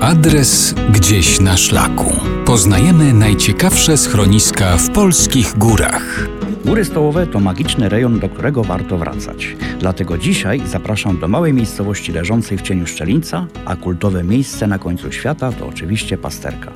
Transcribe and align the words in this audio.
Adres 0.00 0.74
gdzieś 0.92 1.40
na 1.40 1.56
szlaku. 1.56 2.12
Poznajemy 2.46 3.12
najciekawsze 3.12 3.96
schroniska 3.96 4.76
w 4.76 4.90
polskich 4.90 5.58
górach. 5.58 6.28
Góry 6.64 6.84
Stołowe 6.84 7.26
to 7.26 7.40
magiczny 7.40 7.88
rejon, 7.88 8.20
do 8.20 8.28
którego 8.28 8.64
warto 8.64 8.98
wracać. 8.98 9.56
Dlatego 9.78 10.18
dzisiaj 10.18 10.62
zapraszam 10.66 11.18
do 11.18 11.28
małej 11.28 11.52
miejscowości 11.52 12.12
leżącej 12.12 12.58
w 12.58 12.62
cieniu 12.62 12.86
Szczelinca, 12.86 13.46
a 13.64 13.76
kultowe 13.76 14.24
miejsce 14.24 14.66
na 14.66 14.78
końcu 14.78 15.12
świata 15.12 15.52
to 15.52 15.66
oczywiście 15.66 16.18
Pasterka. 16.18 16.72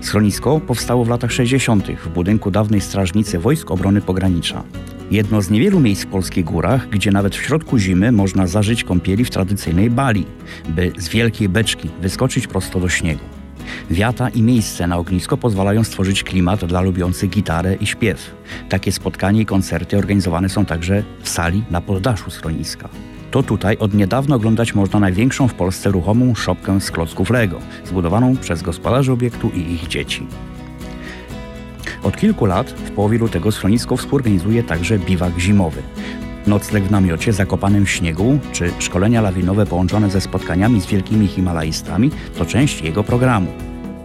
Schronisko 0.00 0.60
powstało 0.60 1.04
w 1.04 1.08
latach 1.08 1.32
60. 1.32 1.86
w 2.04 2.08
budynku 2.08 2.50
dawnej 2.50 2.80
strażnicy 2.80 3.38
Wojsk 3.38 3.70
Obrony 3.70 4.00
Pogranicza. 4.00 4.62
Jedno 5.10 5.42
z 5.42 5.50
niewielu 5.50 5.80
miejsc 5.80 6.02
w 6.02 6.06
polskich 6.06 6.44
górach, 6.44 6.88
gdzie 6.88 7.10
nawet 7.10 7.36
w 7.36 7.42
środku 7.42 7.78
zimy 7.78 8.12
można 8.12 8.46
zażyć 8.46 8.84
kąpieli 8.84 9.24
w 9.24 9.30
tradycyjnej 9.30 9.90
bali, 9.90 10.26
by 10.68 10.92
z 10.98 11.08
wielkiej 11.08 11.48
beczki 11.48 11.90
wyskoczyć 12.02 12.46
prosto 12.46 12.80
do 12.80 12.88
śniegu. 12.88 13.24
Wiata 13.90 14.28
i 14.28 14.42
miejsce 14.42 14.86
na 14.86 14.96
ognisko 14.96 15.36
pozwalają 15.36 15.84
stworzyć 15.84 16.24
klimat 16.24 16.64
dla 16.64 16.80
lubiących 16.80 17.30
gitarę 17.30 17.74
i 17.74 17.86
śpiew. 17.86 18.34
Takie 18.68 18.92
spotkania 18.92 19.40
i 19.40 19.46
koncerty 19.46 19.98
organizowane 19.98 20.48
są 20.48 20.64
także 20.64 21.02
w 21.22 21.28
sali 21.28 21.64
na 21.70 21.80
poddaszu 21.80 22.30
schroniska. 22.30 22.88
To 23.30 23.42
tutaj 23.42 23.76
od 23.76 23.94
niedawna 23.94 24.36
oglądać 24.36 24.74
można 24.74 25.00
największą 25.00 25.48
w 25.48 25.54
Polsce 25.54 25.90
ruchomą 25.90 26.34
szopkę 26.34 26.80
z 26.80 26.90
klocków 26.90 27.30
Lego, 27.30 27.58
zbudowaną 27.84 28.36
przez 28.36 28.62
gospodarzy 28.62 29.12
obiektu 29.12 29.50
i 29.54 29.72
ich 29.72 29.88
dzieci. 29.88 30.26
Od 32.04 32.16
kilku 32.16 32.46
lat 32.46 32.70
w 32.70 32.90
połowie 32.90 33.18
lutego 33.18 33.52
schronisko 33.52 33.96
współorganizuje 33.96 34.62
także 34.62 34.98
biwak 34.98 35.38
zimowy. 35.38 35.82
Nocleg 36.46 36.84
w 36.84 36.90
namiocie 36.90 37.32
zakopanym 37.32 37.86
w 37.86 37.90
śniegu, 37.90 38.38
czy 38.52 38.70
szkolenia 38.78 39.20
lawinowe 39.20 39.66
połączone 39.66 40.10
ze 40.10 40.20
spotkaniami 40.20 40.80
z 40.80 40.86
wielkimi 40.86 41.26
Himalajstami 41.26 42.10
to 42.38 42.46
część 42.46 42.82
jego 42.82 43.04
programu. 43.04 43.46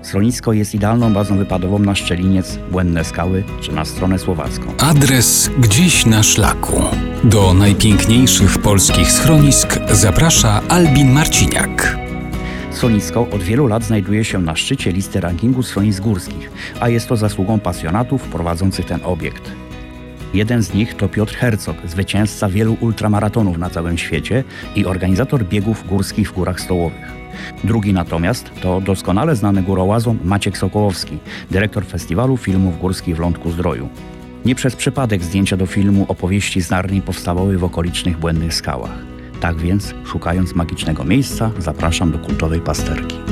Schronisko 0.02 0.54
jest 0.54 0.76
idealną 0.76 1.14
bazą 1.14 1.38
wypadową 1.38 1.80
na 1.80 1.96
Szczeliniec, 1.96 2.60
Błędne 2.72 3.04
Skały 3.04 3.44
czy 3.62 3.72
na 3.72 3.86
stronę 3.86 4.20
słowacką. 4.20 4.74
Adres 4.78 5.52
gdzieś 5.58 6.06
na 6.06 6.24
szlaku. 6.24 6.82
Do 7.24 7.54
najpiękniejszych 7.54 8.58
polskich 8.58 9.12
schronisk 9.12 9.80
zaprasza 9.92 10.62
Albin 10.70 11.12
Marciniak. 11.12 11.99
Schronisko 12.80 13.28
od 13.32 13.44
wielu 13.44 13.68
lat 13.68 13.84
znajduje 13.84 14.24
się 14.24 14.42
na 14.42 14.56
szczycie 14.56 14.92
listy 14.92 15.20
rankingu 15.20 15.64
schronisk 15.64 16.04
górskich, 16.04 16.52
a 16.80 16.90
jest 16.90 17.08
to 17.08 17.16
zasługą 17.16 17.60
pasjonatów 17.60 18.24
prowadzących 18.24 18.86
ten 18.86 19.00
obiekt. 19.04 19.52
Jeden 20.34 20.64
z 20.64 20.74
nich 20.74 20.94
to 20.94 21.10
Piotr 21.10 21.36
Hercog, 21.36 21.78
zwycięzca 21.86 22.50
wielu 22.50 22.78
ultramaratonów 22.82 23.58
na 23.58 23.70
całym 23.70 23.98
świecie 23.98 24.44
i 24.76 24.86
organizator 24.86 25.44
biegów 25.46 25.88
górskich 25.88 26.30
w 26.30 26.34
Górach 26.34 26.62
Stołowych. 26.62 27.12
Drugi 27.64 27.94
natomiast 27.94 28.52
to 28.62 28.82
doskonale 28.82 29.36
znany 29.36 29.64
górołazom 29.64 30.20
Maciek 30.24 30.58
Sokołowski, 30.58 31.18
dyrektor 31.52 31.86
festiwalu 31.86 32.38
filmów 32.38 32.80
górskich 32.80 33.16
w 33.16 33.20
Lądku 33.20 33.52
Zdroju. 33.52 33.90
Nie 34.46 34.56
przez 34.56 34.76
przypadek 34.76 35.24
zdjęcia 35.24 35.58
do 35.58 35.66
filmu 35.66 36.06
opowieści 36.08 36.62
z 36.62 36.70
Narni 36.70 37.02
powstawały 37.02 37.58
w 37.58 37.64
okolicznych 37.64 38.18
błędnych 38.18 38.54
skałach. 38.54 39.19
Tak 39.40 39.58
więc, 39.58 39.94
szukając 40.06 40.56
magicznego 40.56 41.04
miejsca, 41.04 41.52
zapraszam 41.60 42.12
do 42.12 42.20
kultowej 42.20 42.62
pasterki. 42.62 43.29